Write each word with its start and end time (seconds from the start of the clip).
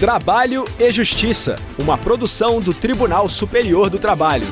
Trabalho 0.00 0.64
e 0.78 0.90
Justiça, 0.90 1.56
uma 1.78 1.98
produção 1.98 2.58
do 2.58 2.72
Tribunal 2.72 3.28
Superior 3.28 3.90
do 3.90 3.98
Trabalho. 3.98 4.46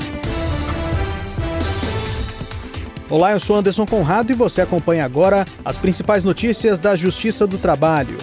Olá, 3.09 3.33
eu 3.33 3.41
sou 3.41 3.57
Anderson 3.57 3.87
Conrado 3.87 4.31
e 4.31 4.35
você 4.35 4.61
acompanha 4.61 5.07
agora 5.07 5.47
as 5.65 5.79
principais 5.79 6.23
notícias 6.23 6.79
da 6.79 6.95
Justiça 6.95 7.47
do 7.47 7.57
Trabalho. 7.57 8.19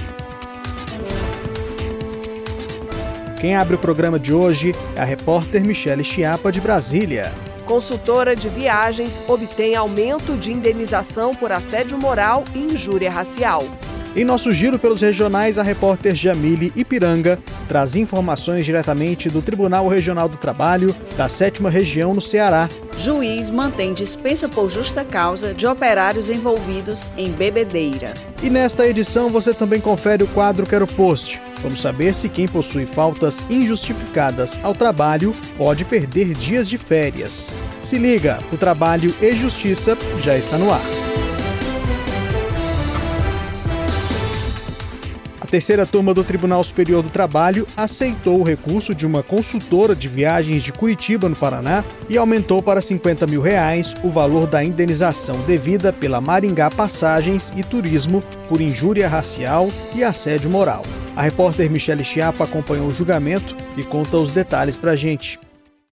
Quem 3.42 3.56
abre 3.56 3.74
o 3.74 3.80
programa 3.80 4.20
de 4.20 4.32
hoje 4.32 4.76
é 4.96 5.02
a 5.02 5.04
repórter 5.04 5.66
Michele 5.66 6.04
Chiapa, 6.04 6.52
de 6.52 6.62
Brasília. 6.62 7.34
Consultora 7.66 8.36
de 8.36 8.48
viagens 8.50 9.24
obtém 9.28 9.76
aumento 9.76 10.38
de 10.38 10.52
indenização 10.52 11.34
por 11.34 11.52
assédio 11.52 11.98
moral 11.98 12.44
e 12.54 12.60
injúria 12.60 13.10
racial. 13.10 13.68
Em 14.16 14.24
nosso 14.24 14.54
giro 14.54 14.80
pelos 14.80 15.02
regionais, 15.02 15.58
a 15.58 15.64
repórter 15.64 16.16
Jamile 16.16 16.72
Ipiranga 16.74 17.38
traz 17.68 17.98
informações 17.98 18.64
diretamente 18.64 19.30
do 19.30 19.42
Tribunal 19.42 19.90
Regional 19.90 20.30
do 20.30 20.38
Trabalho 20.38 20.96
da 21.18 21.28
7 21.28 21.62
Região 21.64 22.14
no 22.14 22.22
Ceará. 22.22 22.70
Juiz 22.98 23.50
mantém 23.50 23.94
dispensa 23.94 24.48
por 24.48 24.70
justa 24.70 25.04
causa 25.04 25.54
de 25.54 25.68
operários 25.68 26.30
envolvidos 26.30 27.12
em 27.18 27.30
bebedeira. 27.30 28.14
E 28.42 28.50
nesta 28.50 28.88
edição 28.88 29.30
você 29.30 29.54
também 29.54 29.82
confere 29.82 30.24
o 30.24 30.28
quadro 30.28 30.66
Quero 30.66 30.88
Post. 30.88 31.42
Vamos 31.62 31.82
saber 31.82 32.16
se 32.16 32.30
quem 32.30 32.48
possui 32.48 32.86
faltas 32.86 33.44
injustificadas 33.50 34.58
ao 34.64 34.74
trabalho 34.74 35.36
pode 35.58 35.84
perder 35.84 36.34
dias 36.36 36.70
de 36.70 36.78
férias. 36.78 37.54
Se 37.82 37.98
liga, 37.98 38.40
o 38.54 38.56
Trabalho 38.58 39.14
e 39.22 39.36
Justiça 39.36 39.98
já 40.22 40.38
está 40.38 40.58
no 40.58 40.72
ar. 40.72 41.05
Terceira 45.56 45.86
turma 45.86 46.14
do 46.14 46.22
Tribunal 46.22 46.62
Superior 46.66 47.02
do 47.02 47.10
Trabalho 47.10 47.66
aceitou 47.78 48.42
o 48.42 48.44
recurso 48.44 48.94
de 48.94 49.06
uma 49.06 49.24
consultora 49.24 49.96
de 49.96 50.06
viagens 50.06 50.62
de 50.62 50.74
Curitiba, 50.74 51.30
no 51.30 51.36
Paraná, 51.36 51.82
e 52.10 52.18
aumentou 52.18 52.62
para 52.62 52.82
50 52.82 53.26
mil 53.26 53.40
reais 53.40 53.94
o 54.04 54.10
valor 54.10 54.48
da 54.48 54.62
indenização 54.62 55.40
devida 55.48 55.94
pela 55.94 56.20
Maringá 56.20 56.70
Passagens 56.70 57.54
e 57.56 57.64
Turismo 57.64 58.22
por 58.50 58.60
injúria 58.60 59.08
racial 59.08 59.72
e 59.96 60.04
assédio 60.04 60.50
moral. 60.50 60.84
A 61.16 61.22
repórter 61.22 61.72
Michele 61.72 62.04
Chiapa 62.04 62.44
acompanhou 62.44 62.88
o 62.88 62.92
julgamento 62.92 63.56
e 63.78 63.84
conta 63.86 64.18
os 64.18 64.32
detalhes 64.32 64.76
para 64.76 64.92
a 64.92 64.96
gente. 64.98 65.40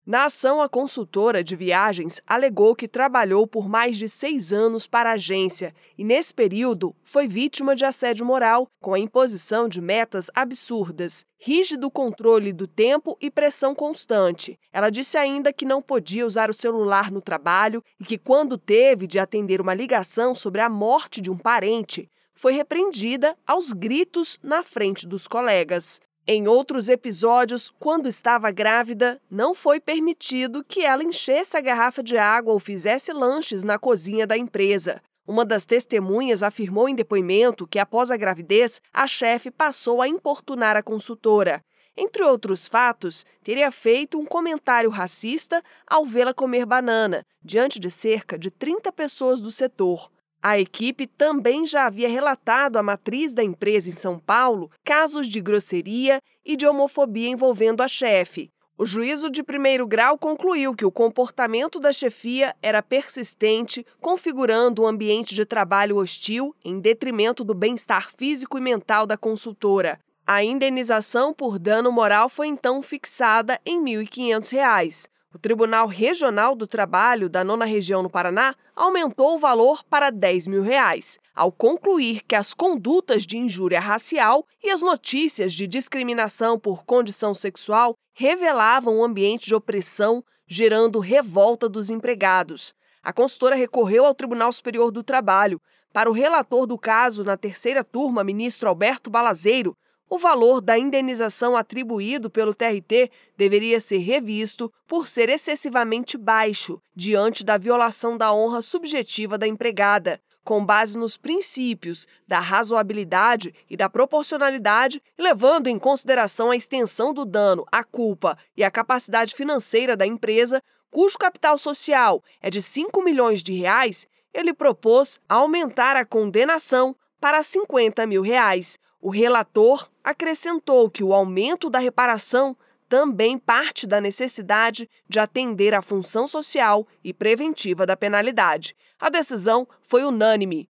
Na 0.07 0.27
ação, 0.27 0.63
a 0.63 0.69
consultora 0.69 1.43
de 1.43 1.57
viagens 1.57 2.23
alegou 2.25 2.77
que 2.77 2.87
trabalhou 2.87 3.45
por 3.45 3.69
mais 3.69 3.99
de 3.99 4.09
seis 4.09 4.53
anos 4.53 4.87
para 4.87 5.11
a 5.11 5.15
agência 5.15 5.75
e, 5.99 6.05
nesse 6.05 6.33
período, 6.33 6.95
foi 7.03 7.27
vítima 7.27 7.75
de 7.75 7.85
assédio 7.85 8.25
moral, 8.25 8.69
com 8.81 8.95
a 8.95 9.01
imposição 9.01 9.69
de 9.69 9.81
metas 9.81 10.31
absurdas, 10.33 11.27
rígido 11.37 11.91
controle 11.91 12.53
do 12.53 12.69
tempo 12.69 13.19
e 13.21 13.33
pressão 13.33 13.75
constante. 13.75 14.57
Ela 14.73 14.91
disse 14.91 15.19
ainda 15.19 15.53
que 15.53 15.65
não 15.65 15.83
podia 15.83 16.25
usar 16.25 16.51
o 16.51 16.55
celular 16.55 17.11
no 17.11 17.21
trabalho 17.21 17.83
e 17.99 18.05
que, 18.05 18.17
quando 18.17 18.57
teve 18.57 19.09
de 19.09 19.19
atender 19.19 19.61
uma 19.61 19.75
ligação 19.75 20.37
sobre 20.37 20.61
a 20.61 20.71
morte 20.71 21.21
de 21.21 21.33
um 21.33 21.37
parente, 21.37 22.09
foi 22.33 22.53
repreendida 22.53 23.37
aos 23.45 23.73
gritos 23.73 24.39
na 24.41 24.63
frente 24.63 25.05
dos 25.05 25.27
colegas. 25.27 26.01
Em 26.29 26.49
outros 26.49 26.89
episódios, 26.89 27.73
quando 27.79 28.09
estava 28.09 28.51
grávida, 28.51 29.23
não 29.31 29.55
foi 29.55 29.79
permitido 29.79 30.65
que 30.65 30.85
ela 30.85 31.05
enchesse 31.05 31.57
a 31.57 31.61
garrafa 31.61 32.03
de 32.03 32.19
água 32.19 32.53
ou 32.53 32.59
fizesse 32.59 33.13
lanches 33.13 33.63
na 33.63 33.79
cozinha 33.79 34.27
da 34.27 34.37
empresa. 34.37 35.01
Uma 35.25 35.45
das 35.45 35.65
testemunhas 35.65 36.43
afirmou 36.43 36.89
em 36.89 36.97
depoimento 36.97 37.65
que, 37.65 37.79
após 37.79 38.11
a 38.11 38.17
gravidez, 38.17 38.83
a 38.93 39.07
chefe 39.07 39.53
passou 39.53 40.03
a 40.03 40.09
importunar 40.09 40.77
a 40.77 40.83
consultora. 40.83 41.61
Entre 41.97 42.25
outros 42.25 42.67
fatos, 42.67 43.25
teria 43.45 43.71
feito 43.71 44.19
um 44.19 44.27
comentário 44.27 44.91
racista 44.91 45.63
ao 45.87 46.05
vê-la 46.05 46.35
comer 46.35 46.67
banana, 46.67 47.25
diante 47.41 47.79
de 47.79 47.89
cerca 47.89 48.37
de 48.37 48.51
30 48.51 48.91
pessoas 48.91 49.41
do 49.41 49.53
setor. 49.53 50.11
A 50.43 50.59
equipe 50.59 51.07
também 51.07 51.67
já 51.67 51.87
havia 51.87 52.09
relatado 52.09 52.77
à 52.77 52.83
matriz 52.83 53.33
da 53.33 53.43
empresa 53.43 53.89
em 53.89 53.93
São 53.93 54.19
Paulo 54.19 54.71
casos 54.85 55.29
de 55.29 55.41
grosseria 55.41 56.21
e 56.45 56.57
de 56.57 56.67
homofobia 56.67 57.29
envolvendo 57.29 57.83
a 57.83 57.89
chefe. 57.89 58.51
O 58.79 58.85
juízo 58.85 59.31
de 59.31 59.43
primeiro 59.43 59.87
grau 59.87 60.19
concluiu 60.19 60.75
que 60.75 60.85
o 60.85 60.93
comportamento 60.93 61.81
da 61.81 61.91
chefia 61.91 62.55
era 62.61 62.83
persistente, 62.83 63.87
configurando 64.03 64.83
um 64.83 64.87
ambiente 64.87 65.35
de 65.35 65.47
trabalho 65.47 65.97
hostil 65.97 66.55
em 66.63 66.79
detrimento 66.79 67.43
do 67.43 67.55
bem-estar 67.55 68.13
físico 68.15 68.59
e 68.59 68.61
mental 68.61 69.07
da 69.07 69.17
consultora. 69.17 69.99
A 70.27 70.45
indenização 70.45 71.33
por 71.33 71.59
dano 71.59 71.91
moral 71.91 72.29
foi 72.29 72.49
então 72.49 72.83
fixada 72.83 73.59
em 73.65 73.79
R$ 73.79 74.05
1.500. 74.05 75.09
O 75.37 75.39
Tribunal 75.39 75.87
Regional 75.87 76.57
do 76.57 76.67
Trabalho 76.67 77.29
da 77.29 77.45
Nona 77.45 77.67
Região 77.67 78.03
no 78.03 78.09
Paraná 78.09 78.55
aumentou 78.75 79.35
o 79.35 79.39
valor 79.39 79.85
para 79.85 80.09
10 80.09 80.47
mil 80.47 80.63
reais, 80.63 81.19
ao 81.35 81.53
concluir 81.53 82.23
que 82.27 82.35
as 82.35 82.55
condutas 82.55 83.27
de 83.27 83.37
injúria 83.37 83.79
racial 83.79 84.47
e 84.65 84.71
as 84.71 84.81
notícias 84.81 85.53
de 85.53 85.67
discriminação 85.67 86.59
por 86.59 86.87
condição 86.87 87.35
sexual 87.35 87.95
revelavam 88.15 88.97
um 88.97 89.05
ambiente 89.05 89.45
de 89.45 89.55
opressão, 89.55 90.25
gerando 90.49 91.01
revolta 91.01 91.69
dos 91.69 91.91
empregados. 91.91 92.73
A 93.03 93.13
consultora 93.13 93.55
recorreu 93.55 94.07
ao 94.07 94.15
Tribunal 94.15 94.51
Superior 94.51 94.91
do 94.91 95.03
Trabalho. 95.03 95.61
Para 95.93 96.09
o 96.09 96.15
relator 96.15 96.67
do 96.67 96.79
caso 96.79 97.23
na 97.23 97.37
terceira 97.37 97.85
turma, 97.85 98.25
ministro 98.25 98.71
Alberto 98.71 99.11
Balazeiro, 99.11 99.77
o 100.09 100.19
valor 100.19 100.61
da 100.61 100.79
indenização 100.79 101.57
atribuído 101.57 102.31
pelo 102.31 102.55
TRT 102.55 103.11
deveria 103.37 103.81
ser 103.81 103.99
revisto 103.99 104.73
por 104.87 105.09
ser 105.09 105.29
excessivamente 105.29 106.17
baixo 106.17 106.81
diante 106.95 107.45
da 107.45 107.59
violação 107.59 108.17
da 108.17 108.33
honra 108.33 108.63
subjetiva 108.63 109.37
da 109.37 109.47
empregada, 109.47 110.21
com 110.45 110.65
base 110.65 110.97
nos 110.97 111.17
princípios 111.17 112.07
da 112.27 112.39
razoabilidade 112.39 113.53
e 113.69 113.77
da 113.77 113.91
proporcionalidade, 113.91 115.03
levando 115.19 115.67
em 115.67 115.77
consideração 115.77 116.53
a 116.53 116.57
extensão 116.57 117.13
do 117.13 117.25
dano, 117.25 117.67
a 117.71 117.83
culpa 117.83 118.39
e 118.57 118.63
a 118.63 118.71
capacidade 118.71 119.35
financeira 119.35 119.97
da 119.97 120.07
empresa, 120.07 120.63
cujo 120.89 121.19
capital 121.19 121.59
social 121.59 122.23
é 122.41 122.49
de 122.49 122.63
5 122.63 123.03
milhões 123.03 123.43
de 123.43 123.55
reais, 123.55 124.07
ele 124.33 124.55
propôs 124.55 125.19
aumentar 125.29 125.97
a 125.97 126.05
condenação 126.05 126.95
para 127.21 127.43
50 127.43 128.07
mil 128.07 128.23
reais. 128.23 128.79
O 129.01 129.11
relator 129.11 129.91
acrescentou 130.03 130.91
que 130.91 131.05
o 131.05 131.13
aumento 131.13 131.69
da 131.69 131.79
reparação 131.79 132.57
também 132.89 133.39
parte 133.39 133.87
da 133.87 134.01
necessidade 134.01 134.89
de 135.09 135.19
atender 135.19 135.75
à 135.75 135.83
função 135.83 136.27
social 136.27 136.87
e 137.03 137.13
preventiva 137.13 137.85
da 137.85 137.97
penalidade. 137.97 138.75
A 138.99 139.11
decisão 139.11 139.67
foi 139.83 140.05
unânime. 140.05 140.69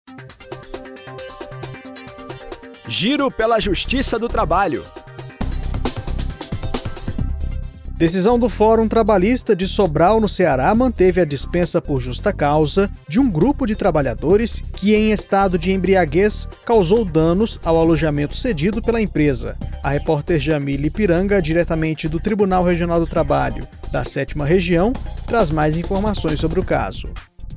Giro 2.87 3.29
pela 3.29 3.59
Justiça 3.59 4.17
do 4.17 4.27
Trabalho. 4.27 4.83
Decisão 8.05 8.37
do 8.37 8.47
Fórum 8.47 8.87
Trabalhista 8.87 9.55
de 9.55 9.67
Sobral, 9.67 10.21
no 10.21 10.29
Ceará, 10.29 10.75
manteve 10.75 11.19
a 11.19 11.25
dispensa 11.25 11.81
por 11.81 11.99
justa 11.99 12.31
causa 12.31 12.87
de 13.09 13.19
um 13.19 13.27
grupo 13.27 13.65
de 13.65 13.73
trabalhadores 13.73 14.61
que, 14.61 14.93
em 14.93 15.11
estado 15.11 15.57
de 15.57 15.71
embriaguez, 15.71 16.47
causou 16.63 17.03
danos 17.03 17.59
ao 17.65 17.75
alojamento 17.75 18.37
cedido 18.37 18.79
pela 18.79 19.01
empresa. 19.01 19.57
A 19.83 19.89
repórter 19.89 20.39
Jamile 20.39 20.91
Piranga, 20.91 21.41
diretamente 21.41 22.07
do 22.07 22.19
Tribunal 22.19 22.63
Regional 22.63 22.99
do 22.99 23.07
Trabalho 23.07 23.67
da 23.91 24.05
Sétima 24.05 24.45
Região, 24.45 24.93
traz 25.25 25.49
mais 25.49 25.75
informações 25.75 26.39
sobre 26.39 26.59
o 26.59 26.63
caso. 26.63 27.09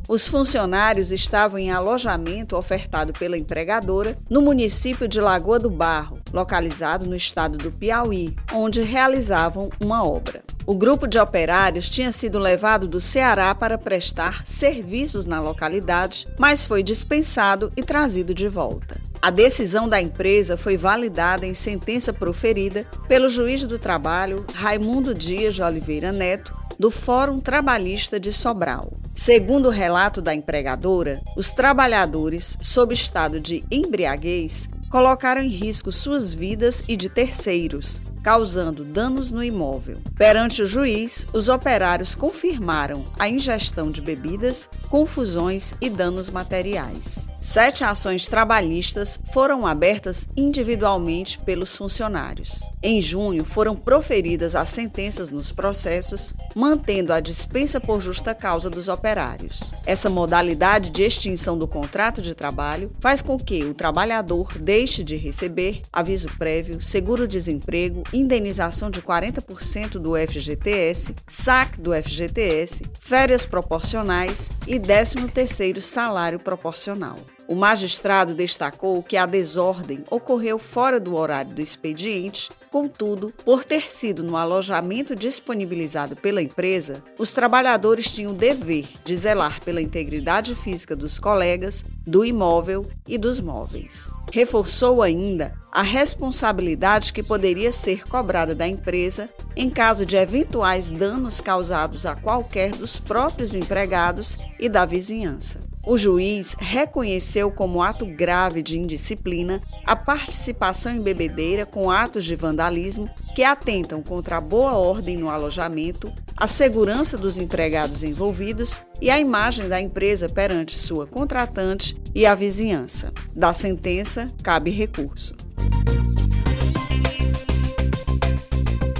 Os 0.08 0.26
funcionários 0.26 1.12
estavam 1.12 1.58
em 1.58 1.70
alojamento 1.70 2.56
ofertado 2.56 3.12
pela 3.12 3.36
empregadora 3.36 4.16
no 4.30 4.40
município 4.40 5.06
de 5.06 5.20
Lagoa 5.20 5.58
do 5.58 5.68
Barro, 5.68 6.17
localizado 6.32 7.06
no 7.06 7.14
estado 7.14 7.58
do 7.58 7.72
Piauí, 7.72 8.36
onde 8.52 8.82
realizavam 8.82 9.70
uma 9.80 10.06
obra. 10.06 10.42
O 10.66 10.74
grupo 10.74 11.06
de 11.06 11.18
operários 11.18 11.88
tinha 11.88 12.12
sido 12.12 12.38
levado 12.38 12.86
do 12.86 13.00
Ceará 13.00 13.54
para 13.54 13.78
prestar 13.78 14.46
serviços 14.46 15.24
na 15.24 15.40
localidade, 15.40 16.28
mas 16.38 16.64
foi 16.64 16.82
dispensado 16.82 17.72
e 17.76 17.82
trazido 17.82 18.34
de 18.34 18.48
volta. 18.48 19.00
A 19.20 19.30
decisão 19.30 19.88
da 19.88 20.00
empresa 20.00 20.56
foi 20.56 20.76
validada 20.76 21.44
em 21.44 21.54
sentença 21.54 22.12
proferida 22.12 22.86
pelo 23.08 23.28
juiz 23.28 23.64
do 23.64 23.78
trabalho 23.78 24.44
Raimundo 24.54 25.14
Dias 25.14 25.56
de 25.56 25.62
Oliveira 25.62 26.12
Neto, 26.12 26.54
do 26.78 26.90
Fórum 26.90 27.40
Trabalhista 27.40 28.20
de 28.20 28.32
Sobral. 28.32 28.92
Segundo 29.16 29.66
o 29.66 29.72
relato 29.72 30.22
da 30.22 30.32
empregadora, 30.32 31.20
os 31.36 31.50
trabalhadores, 31.50 32.56
sob 32.62 32.94
estado 32.94 33.40
de 33.40 33.64
embriaguez, 33.68 34.68
colocaram 34.88 35.40
em 35.40 35.48
risco 35.48 35.92
suas 35.92 36.32
vidas 36.32 36.82
e 36.88 36.96
de 36.96 37.08
terceiros, 37.08 38.00
causando 38.22 38.84
danos 38.84 39.30
no 39.30 39.42
imóvel. 39.42 39.98
Perante 40.16 40.62
o 40.62 40.66
juiz, 40.66 41.26
os 41.32 41.48
operários 41.48 42.14
confirmaram 42.14 43.04
a 43.18 43.28
ingestão 43.28 43.90
de 43.90 44.00
bebidas, 44.00 44.68
confusões 44.88 45.74
e 45.80 45.88
danos 45.88 46.30
materiais. 46.30 47.28
Sete 47.40 47.84
ações 47.84 48.26
trabalhistas 48.26 49.20
foram 49.32 49.66
abertas 49.66 50.28
individualmente 50.36 51.38
pelos 51.38 51.76
funcionários. 51.76 52.60
Em 52.82 53.00
junho, 53.00 53.44
foram 53.44 53.74
proferidas 53.74 54.54
as 54.54 54.68
sentenças 54.68 55.30
nos 55.30 55.50
processos, 55.50 56.34
mantendo 56.54 57.12
a 57.12 57.20
dispensa 57.20 57.80
por 57.80 58.00
justa 58.00 58.34
causa 58.34 58.68
dos 58.68 58.88
operários. 58.88 59.72
Essa 59.86 60.10
modalidade 60.10 60.90
de 60.90 61.02
extinção 61.02 61.58
do 61.58 61.66
contrato 61.66 62.20
de 62.20 62.34
trabalho 62.34 62.90
faz 63.00 63.22
com 63.22 63.38
que 63.38 63.64
o 63.64 63.74
trabalhador 63.74 64.58
deixe 64.58 65.02
de 65.02 65.16
receber 65.16 65.82
aviso 65.92 66.28
prévio, 66.38 66.80
seguro-desemprego, 66.80 68.02
indenização 68.12 68.90
de 68.90 69.02
40% 69.02 69.98
do 69.98 70.14
FGTS, 70.16 71.14
saque 71.26 71.80
do 71.80 71.92
FGTS, 71.92 72.82
férias 73.00 73.44
proporcionais 73.44 74.50
e 74.66 74.78
13º 74.78 75.80
salário 75.80 76.38
proporcional. 76.38 77.16
O 77.48 77.54
magistrado 77.54 78.34
destacou 78.34 79.02
que 79.02 79.16
a 79.16 79.24
desordem 79.24 80.04
ocorreu 80.10 80.58
fora 80.58 81.00
do 81.00 81.16
horário 81.16 81.54
do 81.54 81.62
expediente, 81.62 82.50
contudo, 82.68 83.32
por 83.44 83.64
ter 83.64 83.90
sido 83.90 84.22
no 84.22 84.36
alojamento 84.36 85.14
disponibilizado 85.14 86.16
pela 86.16 86.42
empresa, 86.42 87.02
os 87.18 87.32
trabalhadores 87.32 88.10
tinham 88.12 88.32
o 88.32 88.36
dever 88.36 88.86
de 89.04 89.16
zelar 89.16 89.62
pela 89.64 89.82
integridade 89.82 90.54
física 90.54 90.94
dos 90.94 91.18
colegas, 91.18 91.84
do 92.06 92.24
imóvel 92.24 92.86
e 93.06 93.18
dos 93.18 93.40
móveis. 93.40 94.12
Reforçou 94.32 95.02
ainda 95.02 95.54
a 95.70 95.82
responsabilidade 95.82 97.12
que 97.12 97.22
poderia 97.22 97.70
ser 97.70 98.08
cobrada 98.08 98.54
da 98.54 98.66
empresa 98.66 99.28
em 99.54 99.68
caso 99.68 100.06
de 100.06 100.16
eventuais 100.16 100.90
danos 100.90 101.40
causados 101.40 102.06
a 102.06 102.16
qualquer 102.16 102.70
dos 102.72 102.98
próprios 102.98 103.54
empregados 103.54 104.38
e 104.58 104.68
da 104.68 104.86
vizinhança. 104.86 105.67
O 105.88 105.96
juiz 105.96 106.54
reconheceu 106.58 107.50
como 107.50 107.82
ato 107.82 108.04
grave 108.04 108.62
de 108.62 108.78
indisciplina 108.78 109.58
a 109.86 109.96
participação 109.96 110.92
em 110.92 111.00
bebedeira 111.00 111.64
com 111.64 111.90
atos 111.90 112.26
de 112.26 112.36
vandalismo 112.36 113.08
que 113.34 113.42
atentam 113.42 114.02
contra 114.02 114.36
a 114.36 114.40
boa 114.40 114.72
ordem 114.72 115.16
no 115.16 115.30
alojamento, 115.30 116.12
a 116.36 116.46
segurança 116.46 117.16
dos 117.16 117.38
empregados 117.38 118.02
envolvidos 118.02 118.82
e 119.00 119.10
a 119.10 119.18
imagem 119.18 119.66
da 119.66 119.80
empresa 119.80 120.28
perante 120.28 120.78
sua 120.78 121.06
contratante 121.06 121.98
e 122.14 122.26
a 122.26 122.34
vizinhança. 122.34 123.10
Da 123.34 123.54
sentença, 123.54 124.26
cabe 124.42 124.70
recurso. 124.70 125.34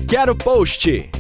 Quero 0.09 0.35
post! 0.35 1.11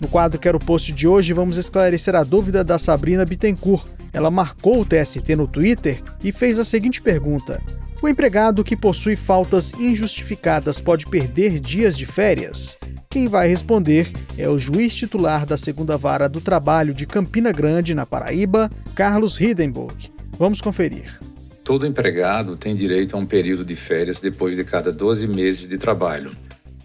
No 0.00 0.06
quadro 0.06 0.38
Quero 0.38 0.60
Post 0.60 0.92
de 0.92 1.08
hoje, 1.08 1.32
vamos 1.32 1.56
esclarecer 1.56 2.14
a 2.14 2.22
dúvida 2.22 2.62
da 2.62 2.78
Sabrina 2.78 3.24
Bittencourt. 3.24 3.88
Ela 4.12 4.30
marcou 4.30 4.80
o 4.80 4.84
TST 4.84 5.34
no 5.36 5.48
Twitter 5.48 6.00
e 6.22 6.30
fez 6.30 6.58
a 6.58 6.64
seguinte 6.64 7.02
pergunta: 7.02 7.60
O 8.00 8.08
empregado 8.08 8.62
que 8.62 8.76
possui 8.76 9.16
faltas 9.16 9.72
injustificadas 9.72 10.80
pode 10.80 11.04
perder 11.06 11.58
dias 11.58 11.98
de 11.98 12.06
férias? 12.06 12.76
Quem 13.10 13.26
vai 13.26 13.48
responder 13.48 14.08
é 14.36 14.48
o 14.48 14.58
juiz 14.58 14.94
titular 14.94 15.44
da 15.44 15.56
segunda 15.56 15.96
vara 15.96 16.28
do 16.28 16.40
trabalho 16.40 16.94
de 16.94 17.06
Campina 17.06 17.50
Grande, 17.50 17.94
na 17.94 18.06
Paraíba, 18.06 18.70
Carlos 18.94 19.40
Hidenburg. 19.40 20.12
Vamos 20.38 20.60
conferir. 20.60 21.18
Todo 21.64 21.86
empregado 21.86 22.56
tem 22.56 22.76
direito 22.76 23.16
a 23.16 23.18
um 23.18 23.26
período 23.26 23.64
de 23.64 23.74
férias 23.74 24.20
depois 24.20 24.54
de 24.54 24.62
cada 24.62 24.92
12 24.92 25.26
meses 25.26 25.66
de 25.66 25.76
trabalho. 25.76 26.36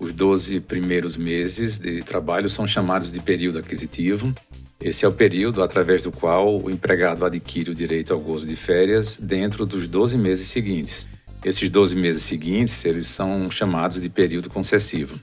Os 0.04 0.12
12 0.12 0.60
primeiros 0.60 1.16
meses 1.16 1.78
de 1.78 2.04
trabalho 2.04 2.50
são 2.50 2.68
chamados 2.68 3.10
de 3.10 3.22
período 3.22 3.60
aquisitivo. 3.60 4.36
Esse 4.78 5.06
é 5.06 5.08
o 5.08 5.14
período 5.14 5.64
através 5.64 6.04
do 6.04 6.12
qual 6.12 6.62
o 6.62 6.70
empregado 6.70 7.24
adquire 7.24 7.72
o 7.72 7.74
direito 7.74 8.14
ao 8.14 8.20
gozo 8.20 8.46
de 8.46 8.54
férias 8.58 9.18
dentro 9.18 9.66
dos 9.66 9.88
12 9.88 10.18
meses 10.18 10.50
seguintes. 10.50 11.08
Esses 11.46 11.70
12 11.70 11.96
meses 11.96 12.24
seguintes, 12.24 12.84
eles 12.84 13.08
são 13.08 13.50
chamados 13.50 14.02
de 14.02 14.10
período 14.10 14.50
concessivo. 14.50 15.18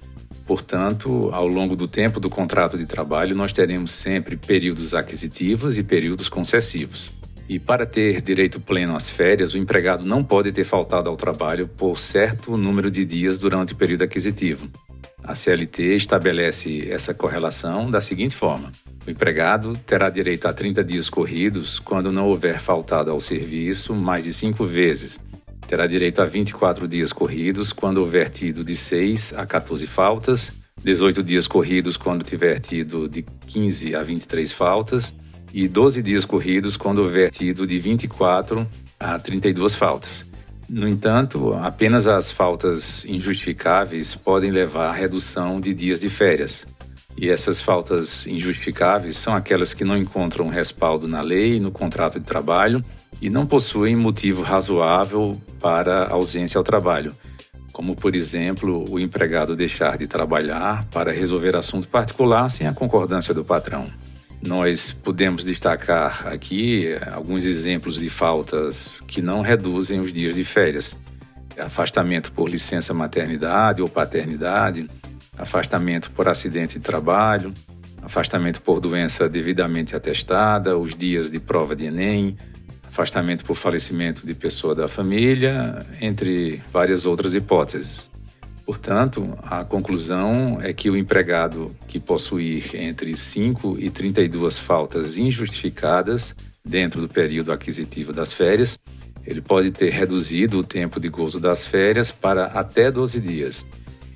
Portanto, 0.47 1.29
ao 1.31 1.47
longo 1.47 1.77
do 1.77 1.87
tempo 1.87 2.19
do 2.19 2.31
contrato 2.31 2.79
de 2.79 2.87
trabalho, 2.87 3.37
nós 3.37 3.53
teremos 3.53 3.91
sempre 3.91 4.35
períodos 4.35 4.95
aquisitivos 4.95 5.77
e 5.77 5.83
períodos 5.83 6.27
concessivos. 6.27 7.20
E 7.51 7.59
para 7.59 7.85
ter 7.85 8.21
direito 8.21 8.61
pleno 8.61 8.95
às 8.95 9.11
férias, 9.11 9.55
o 9.55 9.59
empregado 9.59 10.07
não 10.07 10.23
pode 10.23 10.53
ter 10.53 10.63
faltado 10.63 11.11
ao 11.11 11.17
trabalho 11.17 11.67
por 11.67 11.99
certo 11.99 12.57
número 12.57 12.93
de 12.93 13.05
dias 13.05 13.41
durante 13.41 13.73
o 13.73 13.77
período 13.77 14.05
aquisitivo. 14.05 14.71
A 15.25 15.35
CLT 15.35 15.97
estabelece 15.97 16.89
essa 16.89 17.13
correlação 17.13 17.91
da 17.91 18.01
seguinte 18.01 18.37
forma: 18.37 18.71
o 19.05 19.11
empregado 19.11 19.77
terá 19.85 20.09
direito 20.09 20.47
a 20.47 20.53
30 20.53 20.85
dias 20.85 21.11
corridos 21.11 21.81
quando 21.81 22.13
não 22.13 22.29
houver 22.29 22.61
faltado 22.61 23.11
ao 23.11 23.21
serviço 23.21 23.97
mais 23.97 24.27
de 24.27 24.33
cinco 24.33 24.65
vezes. 24.65 25.21
Terá 25.67 25.89
direito 25.89 26.23
a 26.23 26.27
24 26.27 26.87
dias 26.87 27.13
corridos 27.13 27.73
quando 27.73 27.99
houver 27.99 28.31
tido 28.31 28.63
de 28.63 28.77
6 28.77 29.35
a 29.37 29.45
14 29.45 29.89
faltas, 29.89 30.53
18 30.85 31.21
dias 31.25 31.49
corridos 31.49 31.97
quando 31.97 32.23
tiver 32.23 32.61
tido 32.61 33.09
de 33.09 33.23
15 33.49 33.97
a 33.97 34.05
23 34.05 34.53
faltas 34.53 35.17
e 35.53 35.69
12 35.69 36.03
dias 36.03 36.25
corridos 36.25 36.77
quando 36.77 36.99
houver 36.99 37.31
tido 37.31 37.67
de 37.67 37.79
24 37.79 38.67
a 38.99 39.19
32 39.19 39.75
faltas. 39.75 40.27
No 40.69 40.87
entanto, 40.87 41.53
apenas 41.55 42.07
as 42.07 42.31
faltas 42.31 43.05
injustificáveis 43.05 44.15
podem 44.15 44.53
levar 44.53 44.91
à 44.91 44.93
redução 44.93 45.61
de 45.61 45.75
dias 45.75 46.01
de 46.01 46.09
férias. 46.09 46.67
E 47.17 47.29
essas 47.29 47.61
faltas 47.61 48.27
injustificáveis 48.27 49.17
são 49.17 49.35
aquelas 49.35 49.75
que 49.75 49.85
não 49.85 49.97
encontram 49.97 50.49
respaldo 50.49 51.09
na 51.09 51.21
lei 51.21 51.59
no 51.59 51.73
contrato 51.73 52.21
de 52.21 52.25
trabalho 52.25 52.85
e 53.21 53.29
não 53.29 53.45
possuem 53.45 53.97
motivo 53.97 54.43
razoável 54.43 55.41
para 55.59 56.07
ausência 56.07 56.57
ao 56.57 56.65
trabalho, 56.65 57.13
como, 57.73 57.97
por 57.97 58.15
exemplo, 58.15 58.85
o 58.89 58.99
empregado 58.99 59.57
deixar 59.57 59.99
de 59.99 60.07
trabalhar 60.07 60.87
para 60.87 61.13
resolver 61.13 61.57
assunto 61.57 61.89
particular 61.89 62.49
sem 62.49 62.67
a 62.67 62.73
concordância 62.73 63.35
do 63.35 63.45
patrão. 63.45 63.85
Nós 64.43 64.91
podemos 64.91 65.45
destacar 65.45 66.27
aqui 66.27 66.97
alguns 67.13 67.45
exemplos 67.45 67.99
de 67.99 68.09
faltas 68.09 69.03
que 69.07 69.21
não 69.21 69.43
reduzem 69.43 70.01
os 70.01 70.13
dias 70.13 70.37
de 70.37 70.45
férias. 70.45 70.99
Afastamento 71.59 72.33
por 72.33 72.49
licença 72.49 72.95
maternidade 72.95 73.83
ou 73.83 73.89
paternidade, 73.89 74.89
afastamento 75.37 76.11
por 76.13 76.27
acidente 76.27 76.79
de 76.79 76.85
trabalho, 76.85 77.53
afastamento 78.03 78.63
por 78.63 78.81
doença 78.81 79.29
devidamente 79.29 79.95
atestada, 79.95 80.79
os 80.79 80.97
dias 80.97 81.31
de 81.31 81.39
prova 81.39 81.77
de 81.77 81.87
Enem, 81.87 82.37
afastamento 82.89 83.45
por 83.45 83.57
falecimento 83.57 84.27
de 84.27 84.35
pessoa 84.35 84.75
da 84.75 84.89
família, 84.89 85.87
entre 86.01 86.63
várias 86.73 87.05
outras 87.05 87.35
hipóteses. 87.35 88.11
Portanto, 88.71 89.37
a 89.43 89.65
conclusão 89.65 90.61
é 90.63 90.73
que 90.73 90.89
o 90.89 90.97
empregado 90.97 91.75
que 91.89 91.99
possuir 91.99 92.77
entre 92.77 93.17
5 93.17 93.77
e 93.77 93.91
32 93.91 94.59
faltas 94.59 95.19
injustificadas 95.19 96.37
dentro 96.65 97.01
do 97.01 97.09
período 97.09 97.51
aquisitivo 97.51 98.13
das 98.13 98.33
férias, 98.33 98.79
ele 99.27 99.41
pode 99.41 99.73
ter 99.73 99.91
reduzido 99.91 100.61
o 100.61 100.63
tempo 100.63 101.01
de 101.01 101.09
gozo 101.09 101.41
das 101.41 101.67
férias 101.67 102.13
para 102.13 102.45
até 102.45 102.93
12 102.93 103.19
dias. 103.19 103.67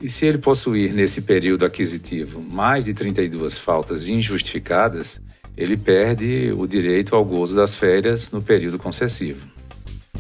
E 0.01 0.09
se 0.09 0.25
ele 0.25 0.39
possuir 0.39 0.95
nesse 0.95 1.21
período 1.21 1.65
aquisitivo 1.65 2.41
mais 2.41 2.85
de 2.85 2.95
32 2.95 3.59
faltas 3.59 4.07
injustificadas, 4.07 5.21
ele 5.57 5.77
perde 5.77 6.55
o 6.57 6.65
direito 6.65 7.17
ao 7.17 7.25
gozo 7.25 7.57
das 7.57 7.75
férias 7.75 8.31
no 8.31 8.41
período 8.41 8.79
concessivo. 8.79 9.49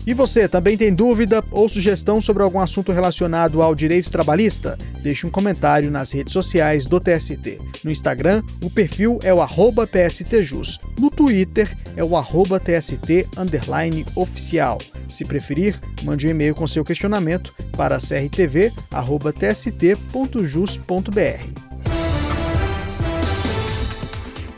E 0.06 0.12
você 0.12 0.46
também 0.46 0.76
tem 0.76 0.94
dúvida 0.94 1.42
ou 1.50 1.68
sugestão 1.68 2.20
sobre 2.20 2.42
algum 2.42 2.60
assunto 2.60 2.92
relacionado 2.92 3.62
ao 3.62 3.74
direito 3.74 4.10
trabalhista? 4.10 4.76
Deixe 5.02 5.26
um 5.26 5.30
comentário 5.30 5.90
nas 5.90 6.12
redes 6.12 6.32
sociais 6.32 6.84
do 6.84 7.00
TST. 7.00 7.58
No 7.82 7.90
Instagram, 7.90 8.42
o 8.62 8.68
perfil 8.68 9.18
é 9.22 9.32
o 9.32 9.40
TSTJus. 9.86 10.78
No 10.98 11.10
Twitter, 11.10 11.74
é 11.96 12.04
o 12.04 12.10
TST 12.60 13.28
oficial. 14.14 14.78
Se 15.08 15.24
preferir, 15.24 15.80
mande 16.02 16.26
um 16.26 16.30
e-mail 16.30 16.54
com 16.54 16.66
seu 16.66 16.84
questionamento 16.84 17.54
para 17.76 17.98
crtv.tst.jus.br. 17.98 18.64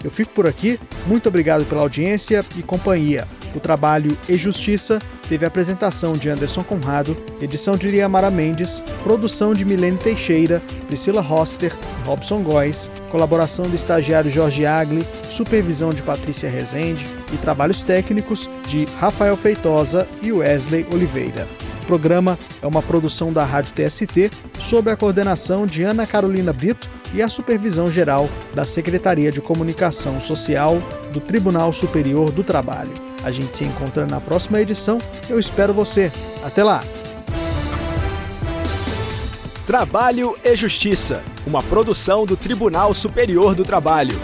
Eu 0.03 0.11
fico 0.11 0.33
por 0.33 0.47
aqui. 0.47 0.79
Muito 1.07 1.29
obrigado 1.29 1.65
pela 1.65 1.83
audiência 1.83 2.45
e 2.57 2.63
companhia. 2.63 3.27
O 3.55 3.61
trabalho 3.61 4.17
E 4.29 4.37
Justiça 4.37 4.99
teve 5.29 5.45
a 5.45 5.49
apresentação 5.49 6.13
de 6.13 6.29
Anderson 6.29 6.63
Conrado, 6.63 7.17
edição 7.41 7.77
de 7.77 7.91
Liamara 7.91 8.31
Mendes, 8.31 8.81
produção 9.03 9.55
de 9.55 9.65
Milene 9.65 9.99
Teixeira, 9.99 10.63
Priscila 10.87 11.21
Roster 11.21 11.73
Robson 12.05 12.43
Góes, 12.43 12.91
colaboração 13.11 13.69
do 13.69 13.77
estagiário 13.77 14.31
Jorge 14.31 14.65
Agli, 14.65 15.07
supervisão 15.29 15.91
de 15.91 16.03
Patrícia 16.03 16.49
Rezende 16.49 17.07
e 17.33 17.37
trabalhos 17.37 17.83
técnicos 17.83 18.49
de 18.69 18.85
Rafael 18.99 19.37
Feitosa 19.37 20.07
e 20.23 20.33
Wesley 20.33 20.87
Oliveira. 20.93 21.47
programa 21.87 22.37
é 22.61 22.67
uma 22.67 22.83
produção 22.83 23.33
da 23.33 23.45
Rádio 23.45 23.73
TST, 23.73 24.31
sob 24.59 24.91
a 24.91 24.97
coordenação 24.97 25.67
de 25.67 25.85
Ana 25.85 26.07
Carolina 26.07 26.53
Brito 26.53 26.89
e 27.15 27.23
a 27.23 27.29
supervisão 27.29 27.91
geral 27.91 28.29
da 28.55 28.65
Secretaria 28.65 29.31
de 29.31 29.41
Comunicação 29.41 30.21
Social 30.21 30.79
do 31.13 31.21
Tribunal 31.21 31.73
Superior 31.73 32.33
do 32.33 32.43
Trabalho. 32.43 33.06
A 33.27 33.33
gente 33.33 33.57
se 33.57 33.65
encontra 33.65 34.07
na 34.07 34.21
próxima 34.21 34.61
edição. 34.61 34.99
Eu 35.29 35.37
espero 35.37 35.75
você. 35.75 36.13
Até 36.45 36.63
lá! 36.63 36.85
Trabalho 39.67 40.37
e 40.45 40.55
Justiça, 40.55 41.25
uma 41.45 41.61
produção 41.61 42.25
do 42.25 42.37
Tribunal 42.37 42.95
Superior 42.95 43.57
do 43.57 43.65
Trabalho. 43.65 44.17